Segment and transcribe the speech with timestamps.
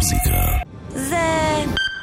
[0.00, 0.40] המוזיקה.
[0.88, 1.16] זה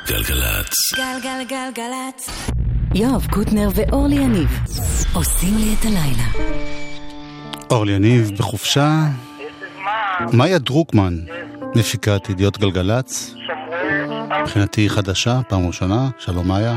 [0.07, 0.73] גלגלצ.
[0.95, 2.49] גלגלגלגלצ.
[2.95, 4.59] יואב קוטנר ואורלי יניב
[5.13, 6.53] עושים לי את הלילה.
[7.71, 8.89] אורלי יניב בחופשה.
[10.33, 11.15] מאיה דרוקמן,
[11.75, 13.33] מפיקת ידיעות גלגלצ.
[14.41, 16.09] מבחינתי היא חדשה, פעם ראשונה.
[16.17, 16.75] שלום מאיה.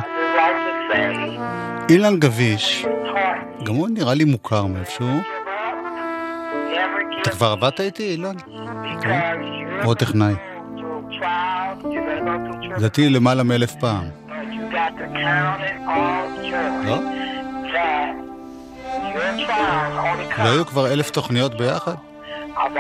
[1.89, 2.87] אילן גביש,
[3.64, 5.21] גם הוא נראה לי מוכר מאיפשהו.
[7.23, 8.34] אתה כבר עבדת איתי, אילן?
[9.02, 9.21] כן.
[9.84, 10.50] או טכנאי.
[12.77, 14.05] לדעתי למעלה מאלף פעם.
[16.84, 16.98] לא?
[20.38, 21.95] לא היו כבר אלף תוכניות ביחד?
[22.56, 22.77] I've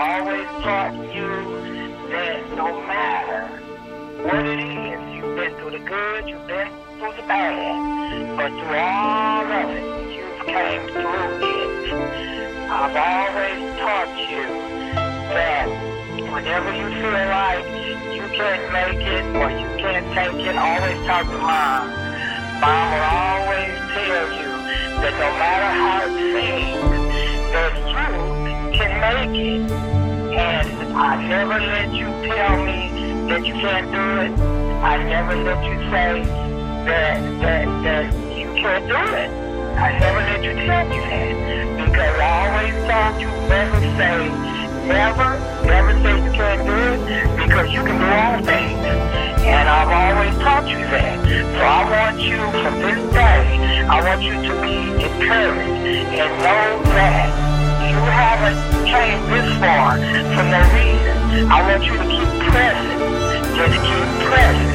[12.96, 14.46] always taught you
[15.32, 15.99] that
[16.32, 17.66] whenever you feel like
[18.14, 21.90] you can't make it or you can't take it, always talk to mom.
[22.60, 24.50] Mom will always tell you
[25.02, 27.10] that no matter how it seems,
[27.50, 29.70] that you can make it.
[30.30, 34.40] And I never let you tell me that you can't do it.
[34.82, 36.22] I never let you say
[36.86, 39.30] that that that you can't do it.
[39.76, 45.28] I never let you tell me that because I always told you never say never,
[45.64, 47.00] never say you can't do it
[47.42, 48.78] because you can do all things.
[49.52, 51.16] And I've always taught you that.
[51.56, 53.40] So I want you from this day,
[53.88, 55.84] I want you to be encouraged
[56.20, 57.28] and know that
[57.90, 58.60] you haven't
[58.92, 59.96] came this far
[60.34, 61.50] for no reason.
[61.50, 63.00] I want you to keep pressing.
[63.56, 64.70] Just keep pressing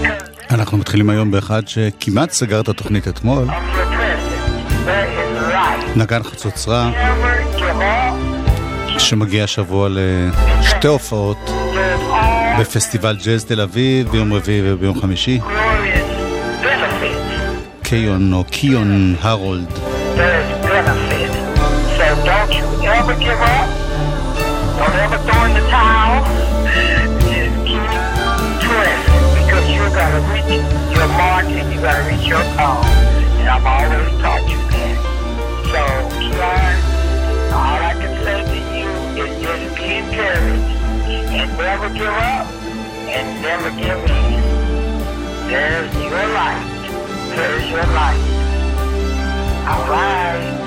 [0.00, 3.44] because אנחנו מתחילים היום באחד שכמעט סגר את התוכנית אתמול.
[5.96, 6.90] נגן חצוצרה.
[9.02, 11.50] שמגיע השבוע לשתי הופעות
[12.60, 15.40] בפסטיבל ג'אז תל אביב ביום רביעי וביום חמישי.
[17.82, 19.78] קיון או קיון הרולד.
[30.52, 30.62] you
[30.94, 32.80] your mark and you're gonna reach your goal.
[33.38, 34.21] And I've always
[41.82, 42.46] never give up
[43.10, 45.48] and never give in.
[45.48, 47.34] There's your light.
[47.34, 48.22] There's your light.
[49.66, 50.61] All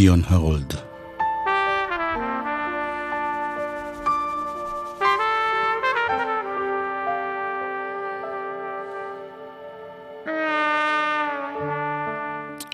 [0.00, 0.74] קיון הרולד.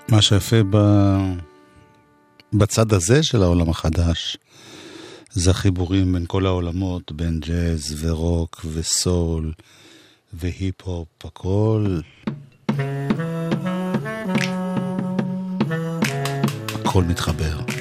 [0.09, 0.77] מה שיפה ב...
[2.53, 4.37] בצד הזה של העולם החדש,
[5.31, 9.53] זה החיבורים בין כל העולמות, בין ג'אז ורוק וסול
[10.33, 11.99] והיפ-הופ, הכל...
[16.95, 17.74] הכל מתחבר.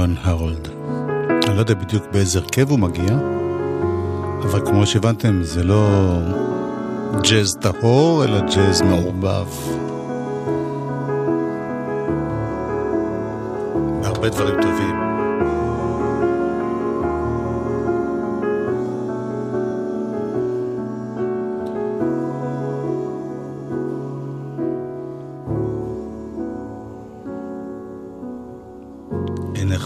[0.00, 0.68] קיון הרולד.
[1.48, 3.18] אני לא יודע בדיוק באיזה הרכב הוא מגיע,
[4.42, 5.88] אבל כמו שהבנתם זה לא
[7.30, 9.46] ג'אז טהור, אלא ג'אז מעורבב.
[14.04, 14.99] הרבה דברים טובים.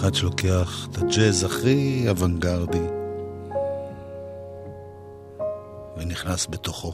[0.05, 2.87] אחד שלוקח את הג'אז הכי אוונגרדי
[5.97, 6.93] ונכנס בתוכו.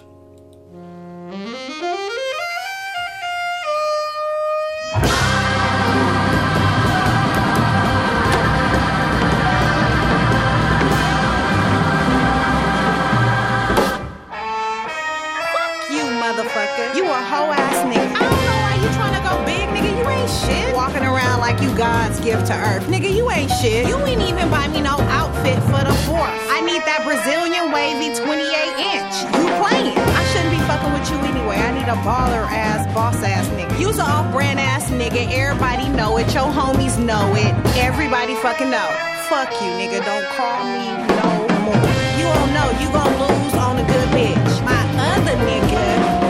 [37.93, 38.89] Everybody fucking know.
[39.29, 39.99] Fuck you, nigga.
[40.05, 40.87] Don't call me
[41.19, 41.31] no
[41.67, 41.75] more.
[42.19, 42.69] You don't know.
[42.81, 44.65] You gon' lose on a good bitch.
[44.65, 44.81] My
[45.11, 45.85] other nigga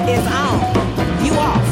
[0.08, 0.56] is on.
[1.22, 1.68] You off.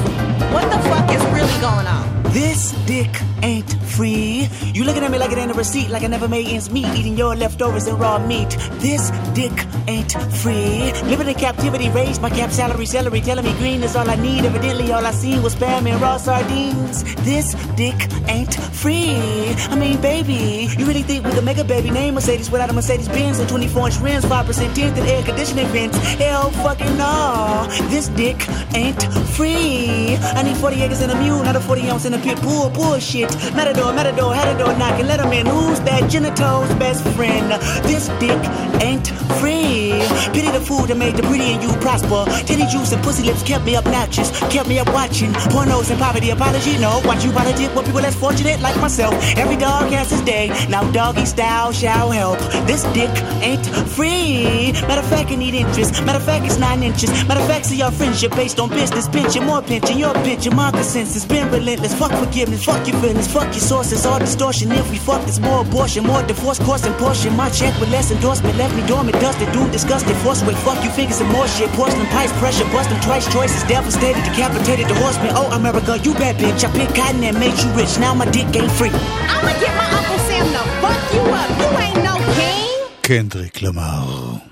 [0.52, 2.22] What the fuck is really going on?
[2.34, 3.10] This dick
[3.42, 4.48] ain't free.
[4.88, 7.14] Looking at me like it ain't a receipt, like I never made ends meet, eating
[7.14, 8.56] your leftovers and raw meat.
[8.80, 9.52] This dick
[9.86, 10.92] ain't free.
[11.10, 14.46] Living in captivity, raised my cap salary, celery, telling me green is all I need.
[14.46, 17.04] Evidently, all I seen was spam and raw sardines.
[17.16, 19.52] This dick ain't free.
[19.68, 22.72] I mean, baby, you really think we could make a baby name Mercedes without a
[22.72, 25.98] Mercedes Benz and 24 inch rims, 5% tint and air conditioning vents?
[26.14, 27.66] Hell fucking no.
[27.90, 28.38] This dick
[28.74, 29.02] ain't
[29.36, 30.16] free.
[30.16, 32.70] I need 40 acres and a mule, not a 40 ounce in a pit bull.
[32.70, 33.30] Bullshit.
[33.54, 35.06] Matador, matador, had a door knocking.
[35.06, 35.46] Let him in.
[35.46, 37.50] Who's that genitals best friend?
[37.84, 38.38] This dick
[38.82, 39.08] ain't
[39.40, 39.92] free.
[40.32, 42.24] Pity the food that made the pretty and you prosper.
[42.46, 44.30] Titty juice and pussy lips kept me obnoxious.
[44.50, 46.30] Kept me up watching pornos and poverty.
[46.30, 47.00] Apology, no.
[47.04, 49.14] Watch you buy a dick with people less fortunate like myself.
[49.36, 50.48] Every dog has his day.
[50.68, 52.38] Now doggy style shall help.
[52.66, 53.10] This dick
[53.42, 53.66] ain't
[53.96, 54.72] free.
[54.88, 56.04] Matter of fact, I need interest.
[56.04, 57.10] Matter of fact, it's nine inches.
[57.26, 59.08] Matter of fact, see our friendship based on business.
[59.08, 59.98] Pinching more pinching.
[59.98, 60.54] Your pinching.
[60.54, 61.94] My consensus been relentless.
[61.94, 62.64] Fuck forgiveness.
[62.64, 63.28] Fuck your feelings.
[63.32, 64.06] Fuck your sources.
[64.06, 65.26] All distortion abortion if we fuck.
[65.28, 67.36] It's more abortion, more divorce, causing portion.
[67.36, 70.90] My check with less endorsement left me dormant, dusted, dude, disgusted, force with fuck you
[70.90, 71.68] fingers and more shit.
[71.70, 75.32] Porcelain pipes, pressure, busting twice, choices devastated, decapitated, the horseman.
[75.34, 76.64] Oh, America, you bad bitch.
[76.64, 77.98] I picked cotton and made you rich.
[77.98, 78.90] Now my dick ain't free.
[78.92, 81.50] I'ma get my Uncle Sam to fuck you up.
[81.60, 82.88] You ain't no king.
[83.02, 84.42] Kendrick Lamar.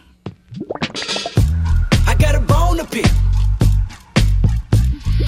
[2.07, 3.07] I got a bone to pick.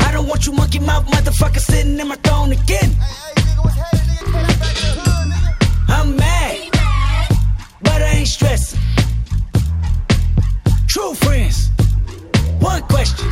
[0.01, 2.95] I don't want you monkey mouth motherfucker sitting in my throne again.
[5.89, 6.71] I'm mad,
[7.83, 8.81] but I ain't stressing.
[10.89, 11.71] True friends,
[12.61, 13.27] one question.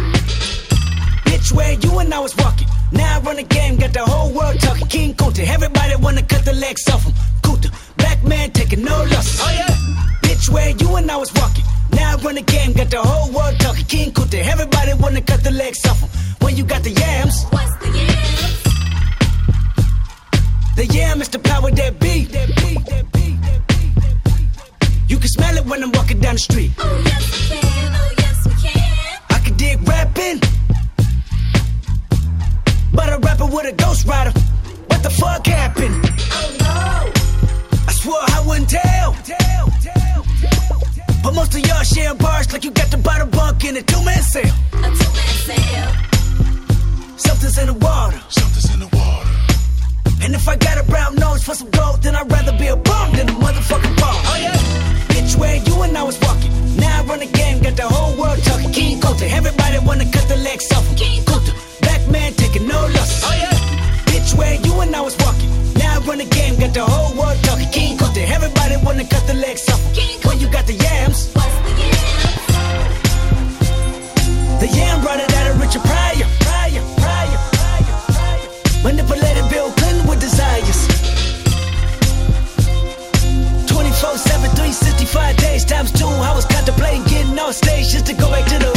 [1.26, 2.69] Bitch, where you and I was walking.
[2.93, 4.87] Now I run the game, got the whole world talking.
[4.88, 7.12] King Kunta, everybody wanna cut the legs off him.
[7.43, 9.41] Kunta, black man taking no losses.
[9.43, 9.75] Oh yeah.
[10.23, 11.65] Bitch, where you and I was walking.
[11.93, 13.85] Now I run the game, got the whole world talking.
[13.87, 16.09] King Kunta, everybody wanna cut the legs off him.
[16.41, 18.75] When you got the yams, What's the yams?
[20.76, 22.30] The yam is the power that beat.
[22.33, 25.11] That beat, that beat, that beat, that beat.
[25.11, 26.73] You can smell it when I'm walking down the street.
[26.78, 29.18] Oh yes we can, oh yes we can.
[29.30, 30.40] I can dig rapping,
[32.92, 34.33] but a rapper with a ghost rider.
[34.88, 35.97] What the fuck happened?
[36.33, 37.12] Oh no.
[37.88, 39.16] I swore I wouldn't tell.
[41.23, 44.04] But most of y'all sharing bars like you got the bottle bunk in a two
[44.04, 44.54] man sale.
[44.75, 45.92] A two-man sale.
[47.16, 48.21] Something's in the water.
[48.28, 49.36] Something's in the water.
[50.23, 52.76] And if I got a brown nose for some gold, then I'd rather be a
[52.76, 54.16] bum than a motherfucking bum.
[54.30, 54.56] Oh yeah.
[55.12, 56.52] Bitch, where you and I was walking.
[56.76, 58.73] Now I run the game, got the whole world talking.
[58.73, 60.85] King Kunta, everybody wanna cut the legs off.
[60.96, 63.23] King Kunta, black man taking no losses.
[63.25, 63.52] Oh yeah.
[64.11, 65.50] Bitch, where you and I was walking.
[65.75, 67.68] Now I run the game, got the whole world talking.
[67.70, 69.80] King Kunta, everybody wanna cut the legs off
[70.26, 72.02] When you got the yams, What's the yams?
[74.61, 76.26] the yam brought it out of Richard Pryor.
[76.44, 78.49] Pryor, Pryor, Pryor, Pryor.
[78.85, 79.46] Manipulated
[83.99, 86.05] 24, 7, 365 days times two.
[86.05, 88.75] I was contemplating getting off stage just to go back to the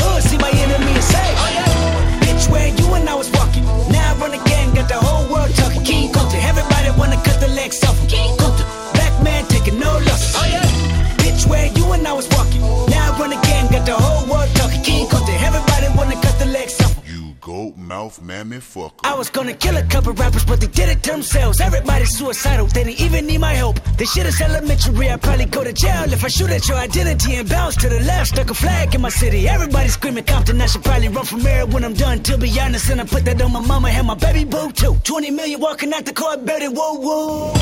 [18.10, 18.94] mouth, mammy fuck.
[19.04, 21.62] I was gonna kill a couple rappers, but they did it to themselves.
[21.62, 23.80] Everybody's suicidal, they didn't even need my help.
[23.98, 27.36] This shit is elementary, I'd probably go to jail if I shoot at your identity
[27.36, 28.30] and bounce to the left.
[28.30, 30.62] Stuck a flag in my city, everybody screaming Compton.
[30.62, 32.24] I should probably run from here when I'm done.
[32.24, 34.96] To be honest, and I put that on my mama and my baby boo too.
[35.04, 37.54] 20 million walking out the court, better whoa whoa.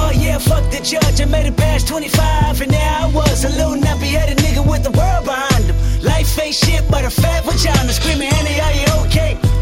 [0.00, 3.48] Oh yeah, fuck the judge, I made it past 25, and now I was a
[3.48, 5.76] little nappy headed nigga with the world behind him.
[6.02, 9.57] Life ain't shit but a fat vagina screaming, Annie, are you okay?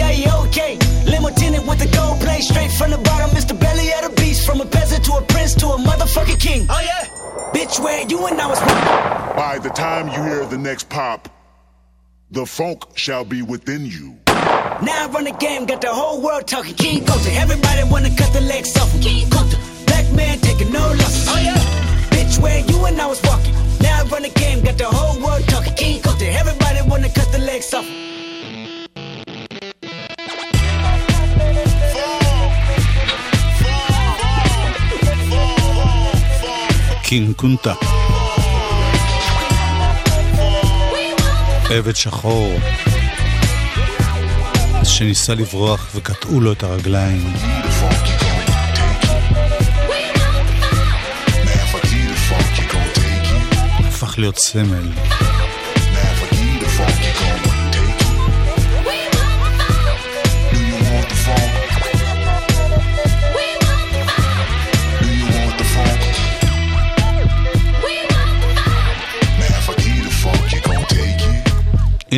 [0.00, 0.78] Annie, are you okay?
[1.06, 3.30] Limo tinted with the gold plate straight from the bottom.
[3.30, 3.58] Mr.
[3.58, 6.66] Belly of the beast, from a peasant to a prince to a motherfucking king.
[6.70, 7.04] Oh yeah,
[7.52, 8.60] bitch, where you and I was.
[8.60, 11.28] By the time you hear the next pop,
[12.30, 14.16] the funk shall be within you.
[14.26, 16.74] Now I run the game, got the whole world talking.
[16.74, 18.92] King Coulter, everybody wanna cut the legs off.
[19.02, 21.26] King Coulter, black man taking no losses.
[21.28, 21.58] Oh yeah,
[22.10, 23.54] bitch, where you and I was walking.
[23.80, 25.74] Now I run the game, got the whole world talking.
[25.74, 27.86] King Coulter, everybody wanna cut the legs off.
[37.08, 37.74] קינג קונטה.
[41.70, 42.58] עבד שחור
[44.84, 47.32] שניסה לברוח וקטעו לו את הרגליים.
[53.78, 54.88] הפך להיות סמל.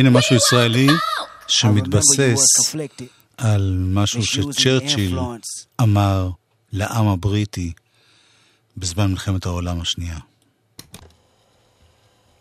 [0.01, 0.87] הנה משהו ישראלי
[1.47, 2.75] שמתבסס
[3.37, 5.19] על משהו שצ'רצ'יל
[5.81, 6.29] אמר
[6.73, 7.73] לעם הבריטי
[8.77, 10.17] בזמן מלחמת העולם השנייה.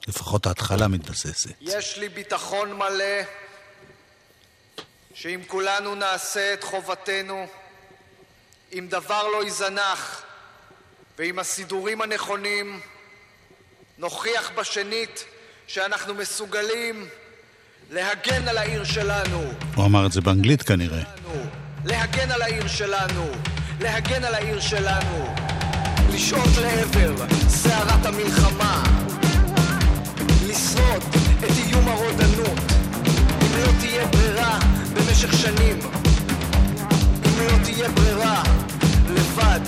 [0.09, 1.51] לפחות ההתחלה מתבססת.
[1.61, 3.23] יש לי ביטחון מלא
[5.15, 7.47] שאם כולנו נעשה את חובתנו,
[8.73, 10.23] אם דבר לא ייזנח
[11.19, 12.81] ועם הסידורים הנכונים,
[13.99, 15.25] נוכיח בשנית
[15.67, 17.09] שאנחנו מסוגלים
[17.93, 19.43] להגן על העיר שלנו,
[19.75, 21.03] הוא אמר את זה באנגלית כנראה.
[21.85, 23.27] להגן על העיר שלנו,
[23.81, 25.35] להגן על העיר שלנו,
[26.15, 28.83] לשעוט לעבר סערת המלחמה,
[30.49, 31.03] לשרוד
[31.39, 32.59] את איום הרודנות,
[33.43, 34.59] אם לא תהיה ברירה
[34.95, 35.79] במשך שנים,
[37.27, 38.43] אם לא תהיה ברירה
[39.11, 39.61] לבד,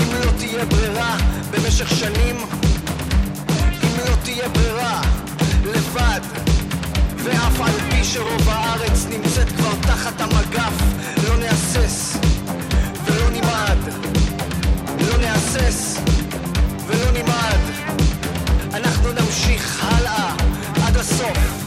[0.00, 1.16] אם לא תהיה ברירה
[1.50, 2.36] במשך שנים,
[3.82, 5.02] אם לא תהיה ברירה
[5.64, 6.49] לבד,
[7.24, 10.72] ואף על פי שרוב הארץ נמצאת כבר תחת המגף,
[11.28, 12.16] לא נהסס
[13.04, 13.78] ולא נמעד,
[15.00, 16.00] לא נהסס
[16.86, 17.60] ולא נמעד.
[18.74, 20.34] אנחנו נמשיך הלאה
[20.86, 21.59] עד הסוף.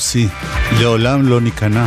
[0.00, 0.18] WC,
[0.80, 1.86] לעולם לא ניכנע.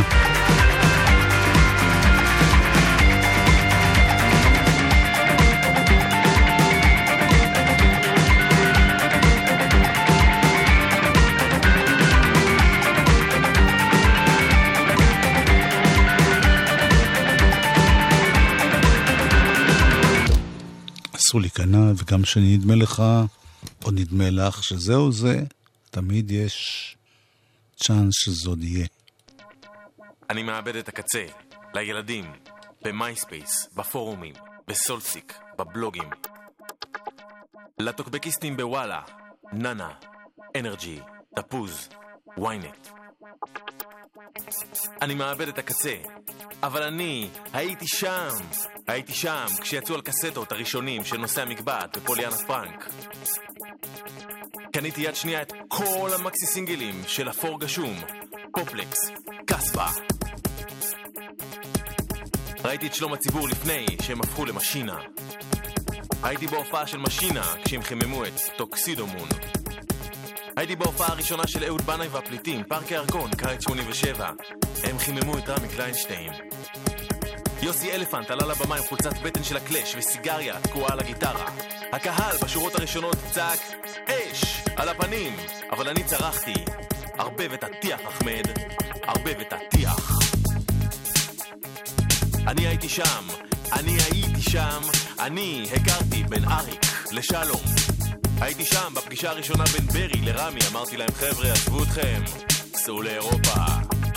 [21.16, 23.02] אסור להיכנע, וגם כשנדמה לך,
[23.84, 25.42] או נדמה לך שזהו זה,
[25.90, 26.83] תמיד יש
[27.86, 28.86] צ'אנס שזה עוד יהיה.
[30.30, 31.26] אני מאבד את הקצה,
[31.74, 32.32] לילדים,
[32.84, 34.34] במייספייס, בפורומים,
[34.66, 36.10] בסולסיק, בבלוגים.
[37.78, 39.02] לטוקבקיסטים בוואלה,
[39.52, 39.90] נאנה,
[40.56, 41.00] אנרג'י,
[41.36, 41.88] תפוז,
[42.38, 42.88] ynet.
[45.02, 45.96] אני מאבד את הקצה,
[46.62, 48.34] אבל אני הייתי שם.
[48.86, 52.90] הייתי שם כשיצאו על קסטות הראשונים של נושאי המגבעת ופוליאנה פרנק.
[54.74, 57.94] קניתי יד שנייה את כל המקסי סינגלים של אפור גשום,
[58.52, 58.98] פופלקס,
[59.46, 59.88] קסבה.
[62.64, 64.98] ראיתי את שלום הציבור לפני שהם הפכו למשינה.
[66.22, 69.28] הייתי בהופעה של משינה כשהם חיממו את Tuxedomoon.
[70.56, 74.30] הייתי בהופעה הראשונה של אהוד בנאי והפליטים, פארק הירקון, קיץ 87.
[74.84, 76.32] הם חיממו את רמי קליינשטיין.
[77.62, 81.50] יוסי אלפנט עלה לבמה עם חולצת בטן של הקלאש וסיגריה תקועה על הגיטרה.
[81.92, 83.60] הקהל בשורות הראשונות צעק
[84.06, 84.23] אש
[84.76, 85.36] על הפנים,
[85.70, 86.54] אבל אני צרחתי
[87.18, 88.42] ערבב את הטיח, אחמד,
[89.02, 90.18] ערבב את הטיח.
[92.46, 93.24] אני הייתי שם,
[93.72, 94.80] אני הייתי שם,
[95.18, 97.60] אני הכרתי בין אריק לשלום.
[98.40, 102.22] הייתי שם בפגישה הראשונה בין ברי לרמי, אמרתי להם חבר'ה, עזבו אתכם,
[102.74, 103.64] סעו לאירופה.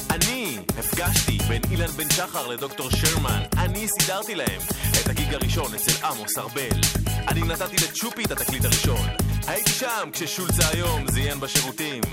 [0.09, 4.61] אני הפגשתי בין אילן בן שחר לדוקטור שרמן, אני סידרתי להם
[5.01, 6.81] את הגיג הראשון אצל עמוס ארבל.
[7.27, 9.26] אני נתתי לצ'ופי את התקליט הראשון.
[9.47, 12.03] הייתי שם כששולצה היום זיין בשירותים.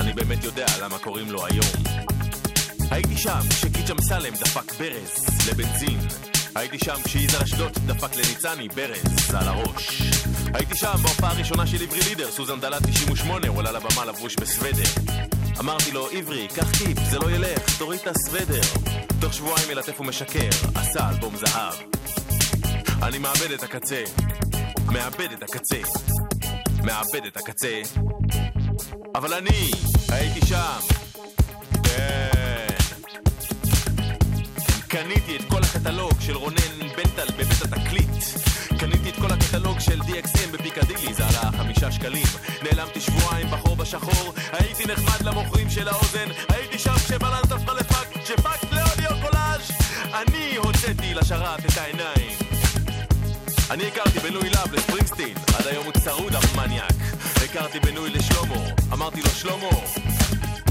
[0.00, 1.66] אני באמת יודע למה קוראים לו היום.
[2.90, 5.98] הייתי שם כשקיץ' אמסלם דפק ברז לבנזין.
[6.54, 10.02] הייתי שם כשיזהר אשדוד דפק לניצני ברז על הראש.
[10.54, 15.12] הייתי שם בהופעה הראשונה של עברי לידר, סוזן דלת 98, הוא עלה לבמה לבוש בסוודר.
[15.60, 18.60] אמרתי לו, עברי, קח טיפ, זה לא ילך, תוריד את הסוודר.
[19.20, 21.74] תוך שבועיים ילטף ומשקר, עשה אלבום זהב.
[23.02, 24.02] אני מאבד את הקצה,
[24.92, 25.76] מאבד את הקצה,
[26.84, 27.82] מאבד את הקצה.
[29.14, 29.70] אבל אני
[30.08, 30.78] הייתי שם,
[31.84, 32.76] כן.
[34.88, 38.10] קניתי את כל הקטלוג של רונן בנטל בבית התקליט.
[38.78, 42.26] קניתי את כל הקטלוג של DXM בפיקדילי, זה עלה חמישה שקלים.
[42.62, 48.64] נעלמתי שבועיים בחור בשחור, הייתי נחמד למוכרים של האוזן, הייתי שם כשבלנס הפכה לפאק, כשפאק
[48.72, 49.70] לאודיו קולאז'.
[50.14, 52.09] אני הוצאתי לשרת את העיניים.
[53.70, 56.92] אני הכרתי בנוי לאב לספרינגסטין, עד היום הוא צרוד המניאק.
[57.44, 59.70] הכרתי בנוי לשלומו, אמרתי לו שלומו,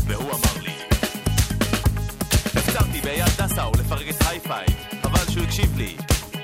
[0.07, 0.73] והוא אמר לי
[2.45, 4.65] הפצרתי באייל דסאו לפרק את הייפיי,
[5.03, 5.97] חבל שהוא הקשיב לי.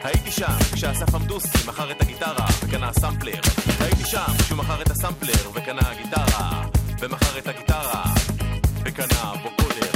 [0.04, 3.42] הייתי שם כשאסף עמדוסקי מכר את הגיטרה וקנה סמפלר.
[3.80, 6.64] הייתי שם כשהוא מכר את הסמפלר וקנה גיטרה,
[7.00, 8.04] ומכר את הגיטרה
[8.86, 9.92] וקנה vocoder.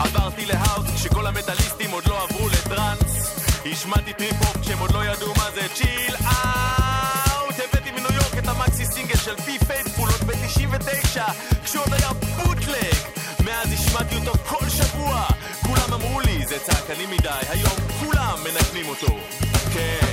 [0.00, 3.15] עברתי ל house כשכל המטאליסטים עוד לא עברו לטראנס.
[3.72, 7.54] השמעתי trip-hop עוד לא ידעו מה זה chill out.
[7.68, 11.20] הבאתי מניו יורק את ה maxi single של פי פייספול עוד ב-99
[11.64, 12.96] כשהוא עוד היה bootleg.
[13.44, 15.26] מאז השמעתי אותו כל שבוע.
[15.62, 19.18] כולם אמרו לי זה צעקני מדי, היום כולם מנגנים אותו.
[19.72, 20.06] כן,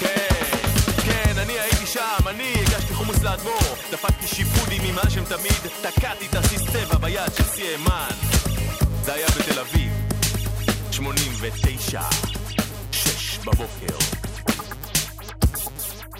[0.00, 0.58] כן,
[1.04, 6.34] כן, אני הייתי שם, אני הגשתי חומוס לאדמו"ר, דפקתי שיפודים עם האשם תמיד, תקעתי את
[6.34, 8.08] הסיס צבע ביד של סי.אמן.
[9.02, 9.92] זה היה בתל אביב,
[10.90, 12.29] 89, 6
[13.44, 13.96] בבוקר.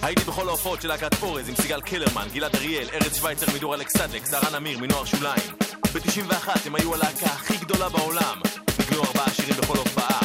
[0.01, 4.25] הייתי בכל ההופעות של להקת פורז עם סיגל קלרמן, גלעד אריאל, ארץ שווייצר מדור אלכסדק,
[4.25, 5.51] סרן אמיר מנוער שוליים.
[5.93, 8.41] ב-91 הם היו הלהקה הכי גדולה בעולם.
[8.79, 10.19] ניגנו ארבעה שירים בכל הופעה.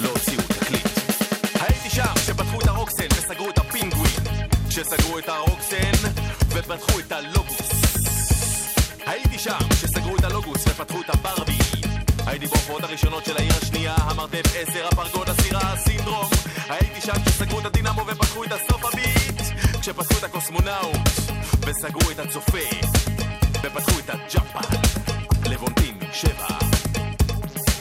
[0.00, 0.86] לא הוציאו תקליט.
[1.60, 4.20] הייתי שם כשפתחו את הרוקסן וסגרו את הפינגווין.
[4.68, 5.92] כשסגרו את הרוקסן
[6.48, 7.70] ופתחו את הלוגוס.
[9.06, 11.63] הייתי שם כשסגרו את הלוגוס ופתחו את הברבי.
[12.34, 16.30] הייתי בהופעות הראשונות של העיר השנייה, המרתף 10, הפרגוד, הסירה, הסינדרום.
[16.68, 19.40] הייתי שם כשסגרו את הדינמו ופתחו את הסוף הביט.
[19.80, 21.08] כשפתחו את הקוסמונאוט
[21.60, 22.58] וסגרו את הצופה.
[23.62, 24.76] ופתחו את הג'אפן,
[25.50, 26.58] לבונטין, שבע.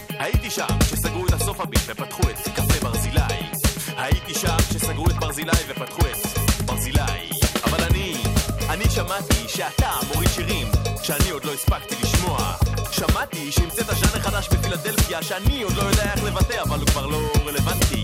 [0.09, 3.43] הייתי שם כשסגרו את הסוף הביט ופתחו את קפה ברזילי.
[3.97, 7.29] הייתי שם כשסגרו את ברזילי ופתחו את ברזילי.
[7.63, 8.23] אבל אני,
[8.69, 10.67] אני שמעתי שאתה מוריד שירים
[11.03, 12.62] שאני עוד לא הספקתי לשמוע.
[12.93, 17.19] שמעתי שהמצאת ז'אנר חדש בפילדלפיה שאני עוד לא יודע איך לבטא אבל הוא כבר לא
[17.45, 18.03] רלוונטי.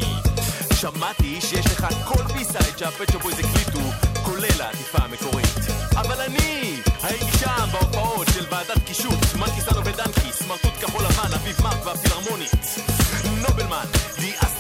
[0.76, 3.80] שמעתי שיש לך כל B-side שה Pet Shop Boys הקליטו
[4.24, 5.60] כולל העטיפה המקורית.
[5.96, 11.86] אבל אני הייתי שם בהופעות של ועדת קישוט מנקיסטנו ודנקיס מרטוט כחול לבן אביב מארק
[11.86, 12.52] והפילהרמונית.
[13.42, 13.86] נובלמן
[14.20, 14.59] דיאסט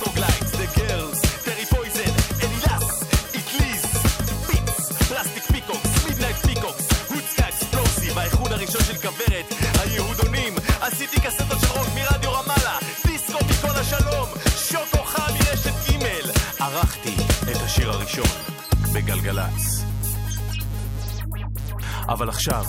[11.30, 17.16] קסטות של רוק מרדיו רמאללה, דיסקו מכל השלום, שוקו חם מרשת ג' ערכתי
[17.52, 18.26] את השיר הראשון
[18.94, 19.84] בגלגלצ.
[22.08, 22.64] אבל עכשיו,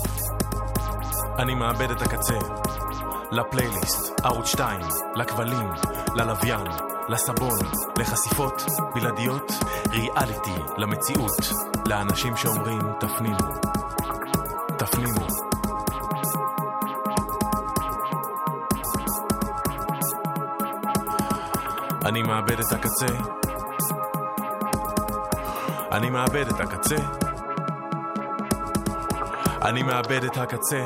[1.38, 2.38] אני מאבד את הקצה.
[3.32, 4.80] לפלייליסט, ערוץ 2,
[5.14, 5.70] לכבלים,
[6.14, 6.66] ללוויין,
[7.08, 7.58] לסבון,
[7.98, 8.62] לחשיפות
[8.94, 9.52] בלעדיות,
[9.90, 11.40] ריאליטי, למציאות,
[11.86, 13.54] לאנשים שאומרים תפנימו.
[14.78, 15.50] תפנימו.
[22.10, 23.06] אני מאבד את הקצה.
[25.92, 26.96] אני מאבד את הקצה.
[29.64, 30.80] אני מאבד את הקצה.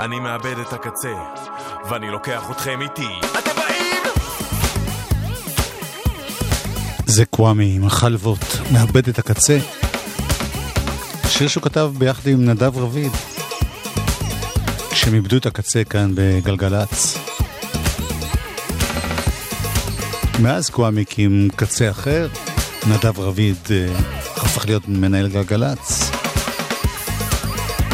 [0.00, 1.12] אני מאבד את הקצה,
[1.90, 3.08] ואני לוקח אתכם איתי.
[3.38, 4.02] אתם באים?
[7.06, 9.58] זה קוואמי עם החלבות, מאבד את הקצה.
[11.28, 13.12] שיר שהוא כתב ביחד עם נדב רביד,
[14.90, 17.25] כשהם איבדו את הקצה כאן בגלגלצ.
[20.42, 22.28] מאז קוואמי עם קצה אחר,
[22.86, 23.86] נדב רביד אה,
[24.36, 26.10] הפך להיות מנהל גלגלצ.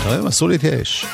[0.05, 1.07] היום אסור להתייאש.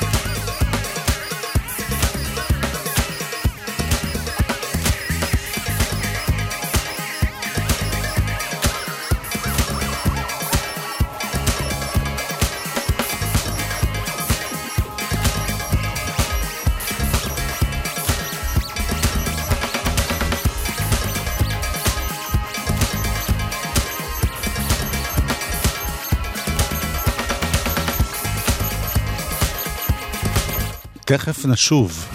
[31.09, 32.05] תכף נשוב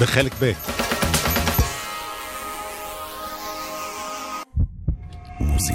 [0.00, 0.52] בחלק ב'.
[5.58, 5.72] זה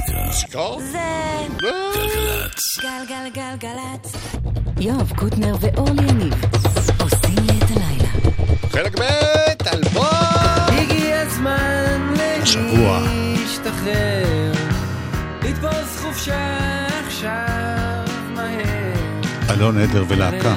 [2.82, 4.16] גלגלגלגלצ.
[4.80, 6.34] יואב קוטנר ואורלי יניב
[7.00, 8.10] עושים לי את הלילה.
[8.72, 9.04] חלק ב',
[9.68, 10.06] אלבום!
[10.68, 12.14] הגיע הזמן.
[12.18, 14.52] להשתחרר,
[15.44, 16.58] לתפוס חופשה
[17.08, 17.69] עכשיו.
[19.60, 20.56] אלון עדר ולהקה.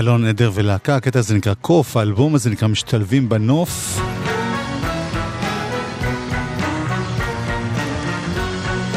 [0.00, 4.00] אלון עדר ולהקה, הקטע הזה נקרא קוף, האלבום הזה נקרא משתלבים בנוף.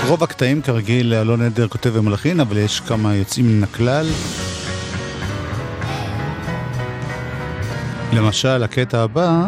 [0.07, 4.07] רוב הקטעים כרגיל אלון עדר כותב ומלחין, אבל יש כמה יוצאים מן הכלל.
[8.13, 9.47] למשל, הקטע הבא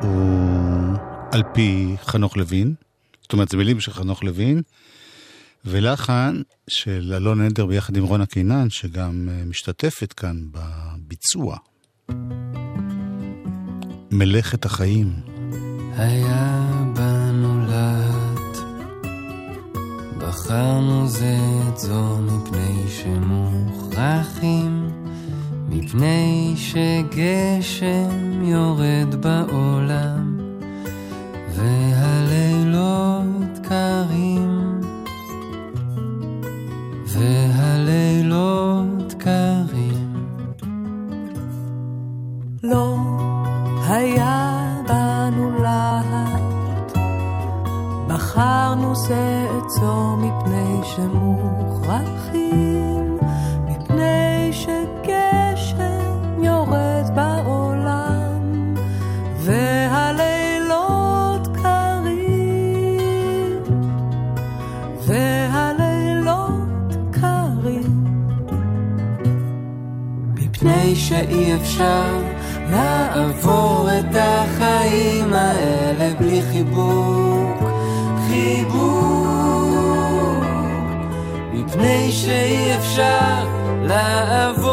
[0.00, 0.96] הוא
[1.32, 2.74] על פי חנוך לוין,
[3.22, 4.62] זאת אומרת, זה מילים של חנוך לוין,
[5.64, 11.56] ולחן של אלון עדר ביחד עם רונה קינן, שגם אה, משתתפת כאן בביצוע.
[14.10, 15.12] מלאכת החיים.
[15.96, 18.56] היה בנו להט,
[20.18, 21.36] בחרנו זה
[21.68, 24.88] את זו מפני שמוכרחים,
[25.68, 30.38] מפני שגשם יורד בעולם,
[31.56, 34.81] והלילות קרים,
[37.18, 40.12] והלילות קרים.
[42.62, 42.96] לא
[43.88, 46.92] היה בנו להט,
[48.08, 52.22] בחרנו זה זו מפני שמוכרחים,
[71.72, 72.18] אפשר
[72.70, 77.62] לעבור את החיים האלה בלי חיבוק,
[78.28, 79.22] חיבוק.
[81.52, 83.46] מפני שאי אפשר
[83.82, 84.71] לעבור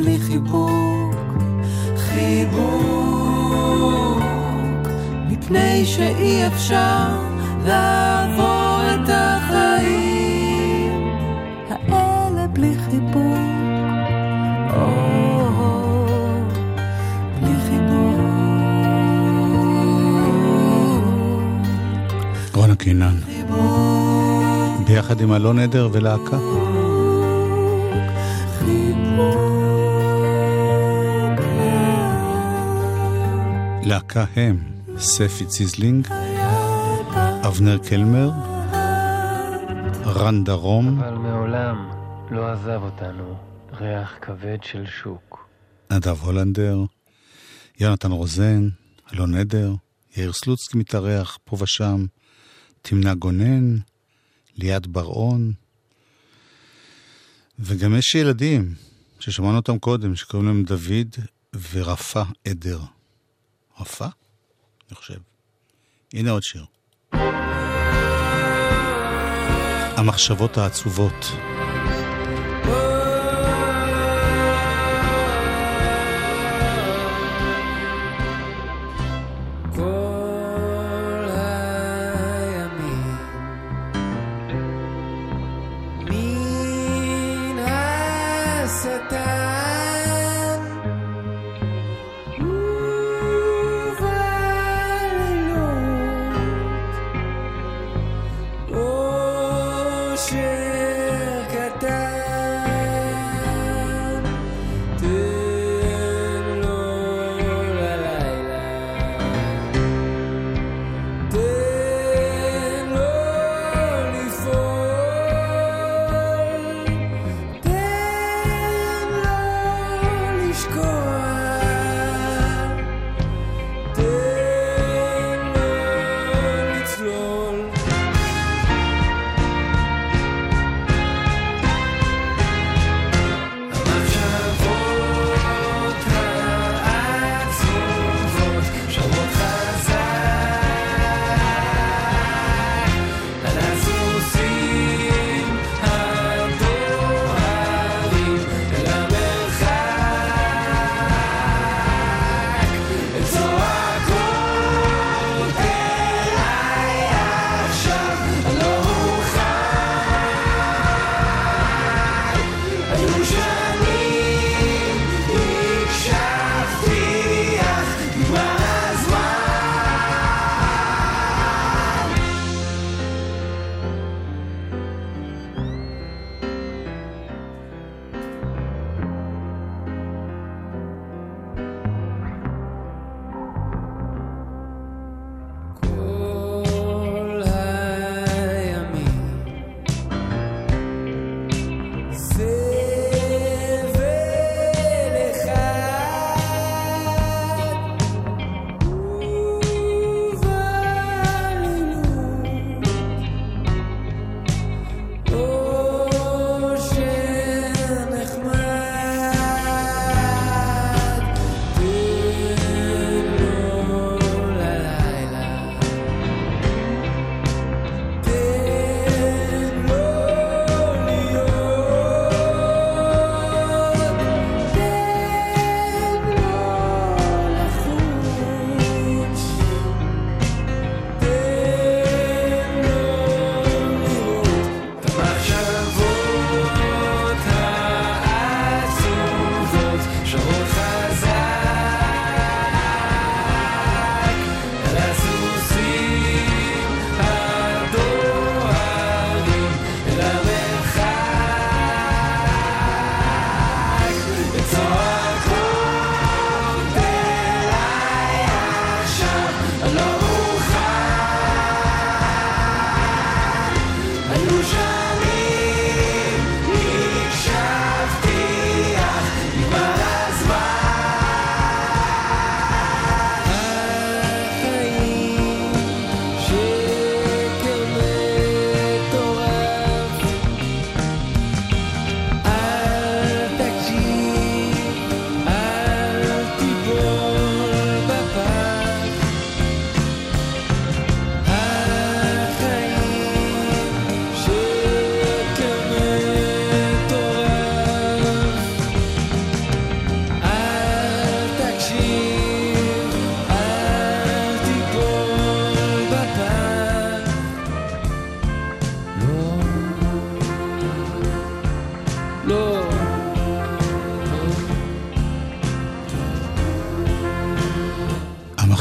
[0.00, 1.14] בלי חיבוק,
[1.96, 3.40] חיבוק.
[5.28, 7.08] מפני שאי אפשר
[7.66, 10.92] לעבור את החיים
[11.88, 13.40] האלה בלי חיבוק.
[22.54, 23.16] רונה קינן.
[24.86, 26.69] ביחד עם אלון עדר ולהקה.
[33.82, 34.58] להקה הם
[34.98, 36.08] ספי ציזלינג,
[37.46, 38.30] אבנר קלמר,
[40.06, 41.90] רן דרום, אבל מעולם
[42.30, 43.36] לא עזב אותנו
[43.72, 45.48] ריח כבד של שוק.
[45.92, 46.78] נדב הולנדר,
[47.80, 48.68] יונתן רוזן,
[49.12, 49.74] אלון עדר,
[50.16, 52.04] יאיר סלוצקי מתארח פה ושם,
[52.82, 53.76] תמנה גונן,
[54.56, 55.52] ליאת בר-און,
[57.58, 58.74] וגם יש ילדים
[59.20, 61.16] ששמענו אותם קודם, שקוראים להם דוד
[61.72, 62.80] ורפה עדר.
[63.80, 64.06] רפה?
[64.88, 65.18] אני חושב.
[66.14, 66.64] הנה עוד שיר.
[69.96, 71.49] המחשבות העצובות.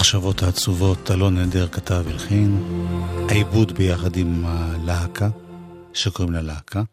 [0.10, 2.64] המחשבות העצובות, אלון נדר כתב הלחין,
[3.30, 5.30] העיבוד ביחד עם הלהקה,
[5.94, 6.84] שקוראים לה להקה.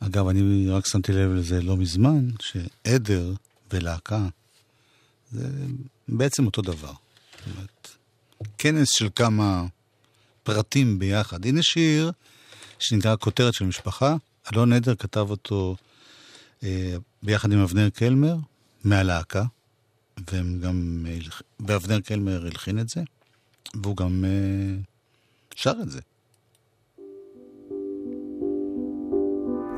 [0.00, 3.32] אגב, אני רק שמתי לב לזה לא מזמן, שעדר
[3.70, 4.26] ולהקה
[5.30, 5.48] זה
[6.08, 6.92] בעצם אותו דבר.
[6.92, 7.88] זאת אומרת,
[8.58, 9.66] כנס של כמה
[10.42, 11.46] פרטים ביחד.
[11.46, 12.12] הנה שיר
[12.78, 14.16] שנקרא כותרת של משפחה,
[14.52, 15.76] אלון נדר כתב אותו
[16.62, 18.36] אה, ביחד עם אבנר קלמר,
[18.84, 19.44] מהלהקה.
[20.30, 21.06] והם גם,
[21.60, 23.00] ואבנר קלמר הלחין את זה,
[23.82, 24.74] והוא גם אה,
[25.54, 26.00] שר את זה.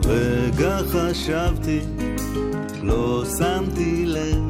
[0.05, 1.81] רגע חשבתי,
[2.83, 4.45] לא שמתי לב,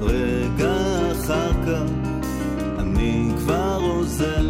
[0.00, 0.76] רגע
[1.12, 1.90] אחר כך
[2.78, 4.46] אני כבר עוזר.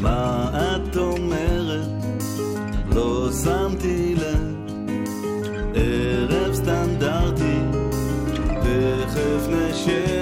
[0.00, 1.88] מה את אומרת?
[2.94, 4.11] לא שמתי
[9.84, 10.21] תכף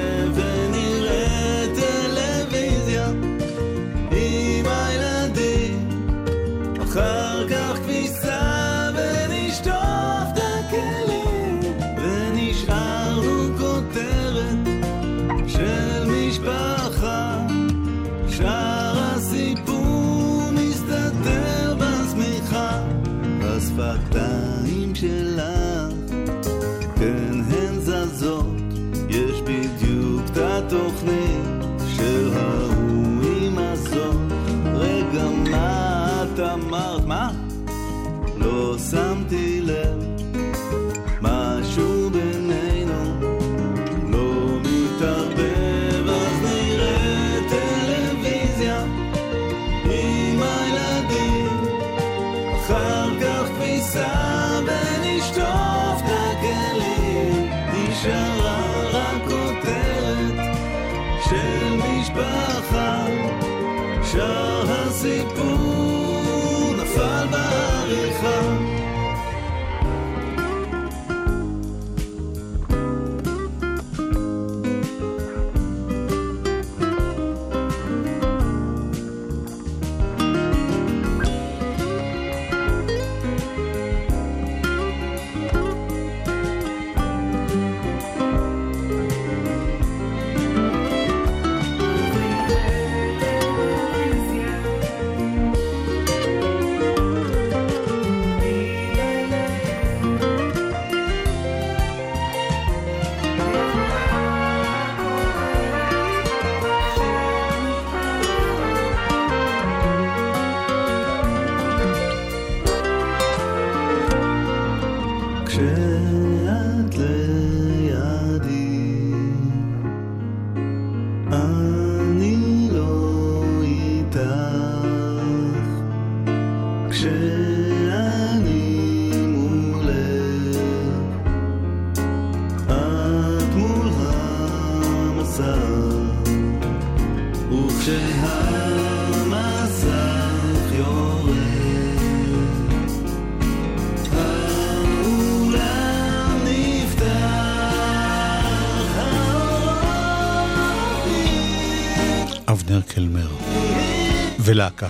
[154.50, 154.88] ולהקה.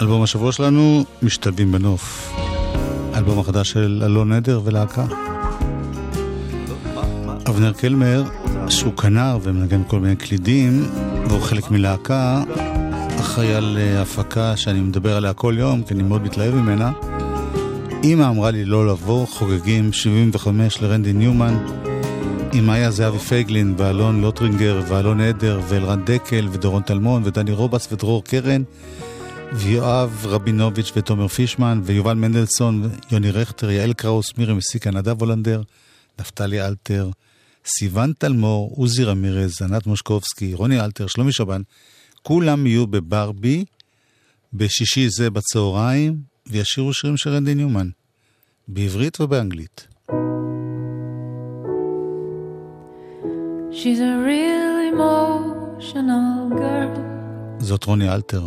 [0.00, 2.32] אלבום השבוע שלנו, משתלבים בנוף.
[3.14, 5.04] אלבום החדש של אלון נדר ולהקה.
[7.48, 8.24] אבנר קלמר,
[8.68, 10.90] שהוא כנר ומנגן כל מיני קלידים,
[11.28, 12.42] והוא חלק מלהקה,
[13.20, 16.92] אחראי על אה, הפקה שאני מדבר עליה כל יום, כי אני מאוד מתלהב ממנה.
[18.04, 21.64] אמא אמרה לי לא לבוא, חוגגים 75 לרנדי ניומן,
[22.52, 28.24] עם מאיה זהבי פייגלין ואלון לוטרינגר ואלון עדר ואלרן דקל ודורון טלמון ודני רובס ודרור
[28.24, 28.62] קרן
[29.52, 35.62] ויואב רבינוביץ' ותומר פישמן ויובל מנדלסון ויוני רכטר, יעל קראוס, מירי מסיקה, נדב הולנדר,
[36.20, 37.10] נפתלי אלתר,
[37.66, 41.62] סיון טלמור, עוזי רמירז, ענת מושקובסקי, רוני אלתר, שלומי שבן,
[42.22, 43.64] כולם יהיו בברבי
[44.52, 47.88] בשישי זה בצהריים וישירו שירים של רנדי ניומן,
[48.68, 49.89] בעברית ובאנגלית.
[53.71, 56.93] She's a real emotional girl.
[57.59, 58.41] זאת רוני אלתר.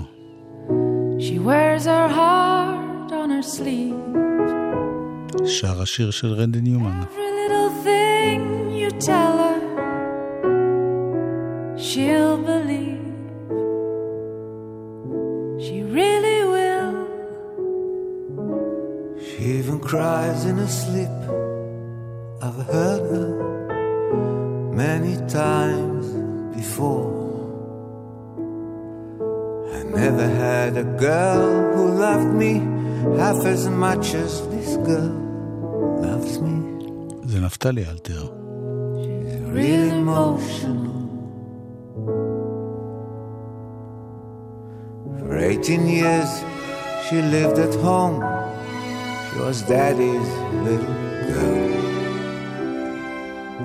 [1.18, 3.94] She wears her heart on her sleeve.
[5.44, 7.00] שר השיר של רנדי ניומן.
[7.02, 8.40] Every little thing
[8.80, 9.58] you tell her,
[11.86, 13.06] she'll believe.
[15.64, 16.92] She really will.
[19.26, 21.18] She even cries in her sleep.
[22.46, 23.28] I've heard her
[24.84, 26.04] many times
[26.56, 27.08] before.
[29.78, 32.52] I never had a girl who loved me
[33.22, 35.14] half as much as this girl
[36.06, 36.56] loves me.
[37.24, 38.28] זה נפתלי אלתר.
[39.52, 40.98] Real emotional.
[45.18, 46.30] For 18 years
[47.04, 48.18] she lived at home.
[49.26, 50.30] She was daddy's
[50.66, 50.94] little
[51.32, 51.71] girl.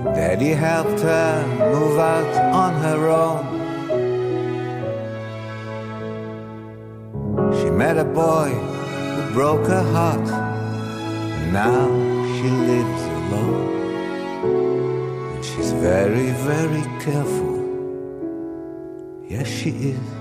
[0.05, 3.45] Daddy helped her move out on her own.
[7.59, 10.29] She met a boy who broke her heart.
[10.29, 11.87] And now
[12.37, 13.69] she lives alone.
[15.35, 17.57] And she's very, very careful.
[19.29, 20.18] Yes, she is.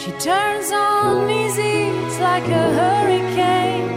[0.00, 3.88] She turns on easy, it's like a hurricane.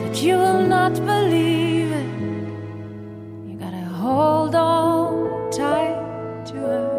[0.00, 2.10] That you will not believe it.
[3.48, 5.98] You gotta hold on tight
[6.50, 6.90] to her.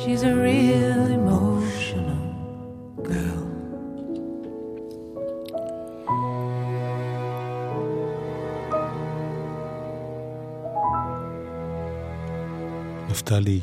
[0.00, 2.24] She's a real emotional
[3.02, 3.42] girl.
[13.08, 13.60] נפתלי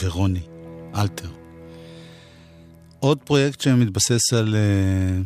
[0.00, 0.42] ורוני
[0.94, 1.28] אלתר.
[3.00, 5.24] עוד פרויקט שמתבסס על uh,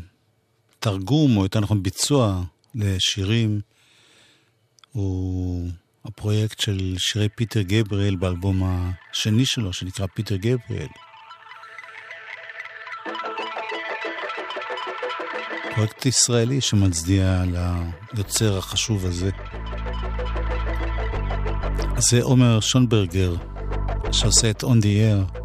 [0.78, 2.42] תרגום, או יותר נכון ביצוע,
[2.74, 3.60] לשירים,
[4.92, 5.68] הוא
[6.04, 10.88] הפרויקט של שירי פיטר גבריאל באלבום השני שלו, שנקרא פיטר גבריאל.
[15.74, 17.42] פרויקט ישראלי שמצדיע
[18.14, 19.30] ליוצר החשוב הזה.
[21.98, 23.34] זה עומר שונברגר,
[24.12, 25.41] Chaussette on the Air.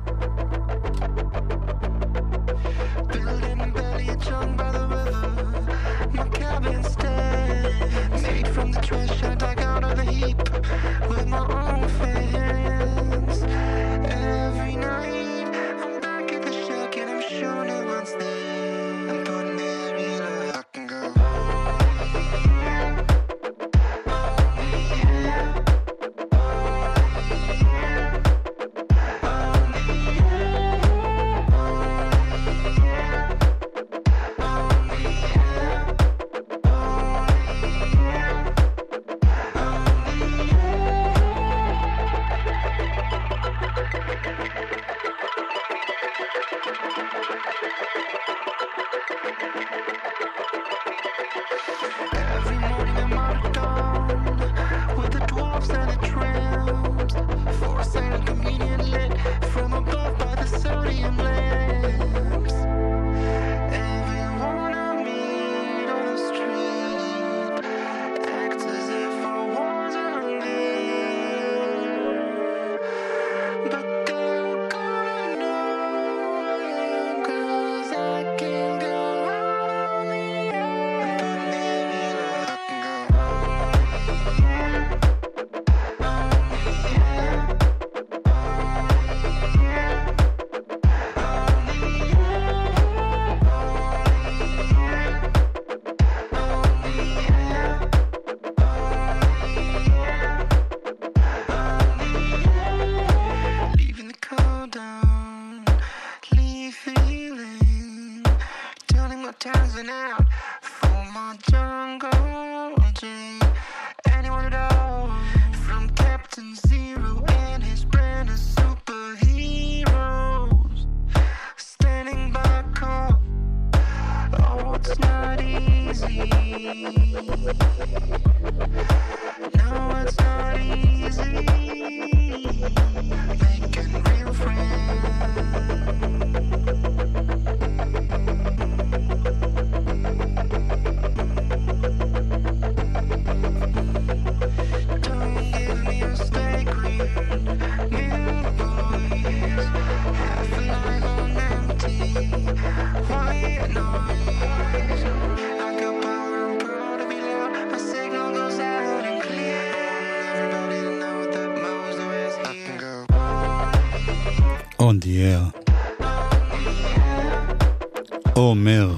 [168.48, 168.90] עומר.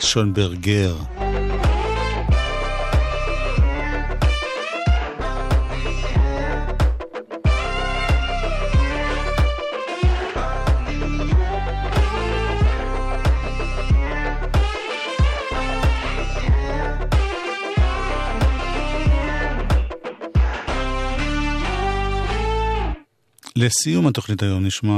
[0.00, 0.94] שונברגר.
[23.56, 24.92] לסיום התוכנית היום נשמע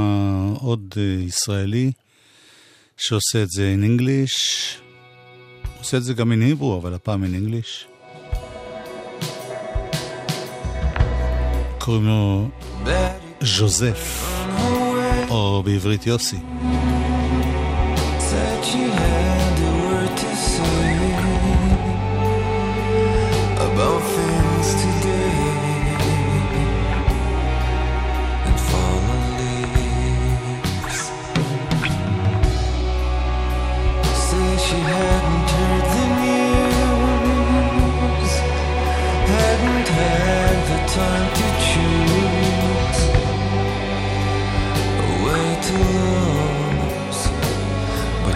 [0.60, 1.92] עוד אה, ישראלי
[3.08, 4.38] שעושה את זה in English.
[5.78, 7.86] עושה את זה גם in Hebrew, אבל הפעם in English.
[11.78, 12.48] קוראים לו
[13.40, 14.32] ז'וזף,
[15.30, 16.36] או בעברית יוסי.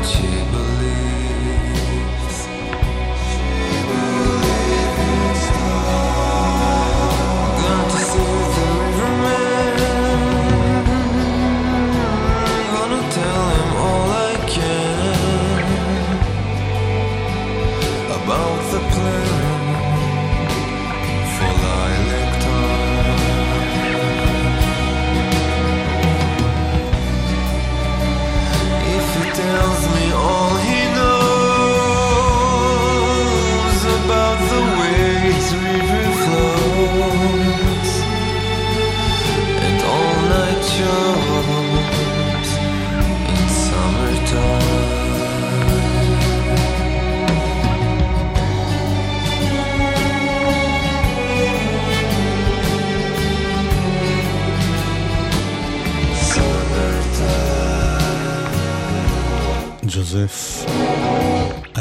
[0.03, 0.59] 起。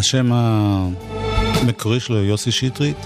[0.10, 2.98] השם המקורי שלו יוסי שטרית,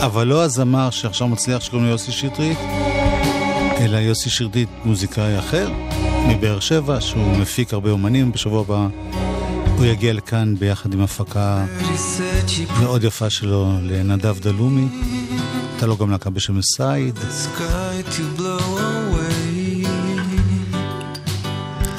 [0.00, 2.58] אבל לא הזמר שעכשיו מצליח שקוראים לו יוסי שטרית,
[3.80, 5.70] אלא יוסי שטרית מוזיקאי אחר,
[6.28, 8.32] מבאר שבע, שהוא מפיק הרבה אומנים.
[8.32, 8.86] בשבוע הבא
[9.76, 11.64] הוא יגיע לכאן ביחד עם הפקה
[12.80, 14.86] מאוד יפה שלו לנדב דלומי.
[15.72, 17.18] הייתה לו גם להקה בשם סייד.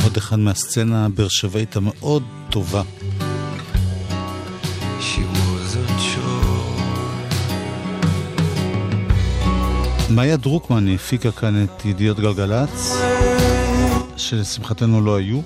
[0.03, 2.81] עוד אחד מהסצנה הבאר שבעית המאוד טובה.
[10.15, 12.97] מאיה דרוקמן הפיקה כאן את ידיעות גלגלצ,
[14.17, 15.39] שלשמחתנו לא היו.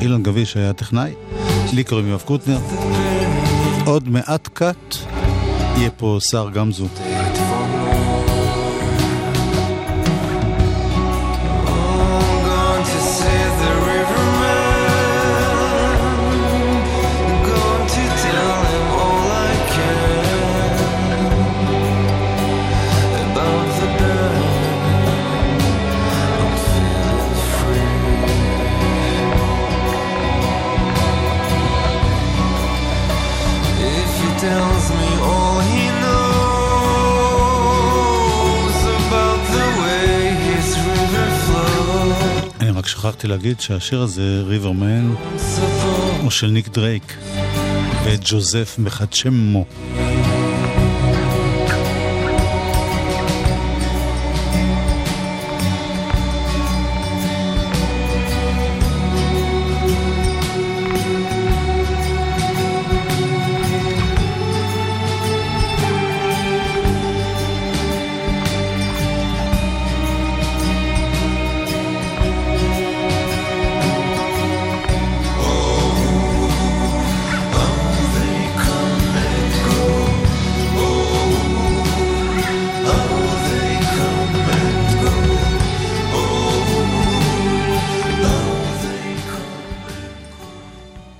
[0.00, 1.12] אילן גביש היה טכנאי,
[1.72, 2.58] לי קוראים יואב קוטנר.
[3.86, 4.96] עוד מעט קאט
[5.76, 6.86] יהיה פה שר גמזו.
[43.20, 45.14] שכחתי להגיד שהשיר הזה, ריברמן,
[46.22, 47.14] הוא של ניק דרייק,
[48.04, 49.64] ואת ג'וזף מחדשמו.